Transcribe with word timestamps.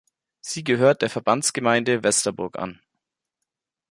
Sie 0.41 0.63
gehört 0.63 1.03
der 1.03 1.11
Verbandsgemeinde 1.11 2.01
Westerburg 2.03 2.57
an. 2.57 2.81